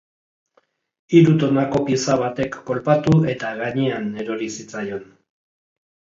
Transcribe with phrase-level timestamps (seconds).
[1.17, 5.07] Hiru tonako pieza batek kolpatu eta gainean erori zitzaion.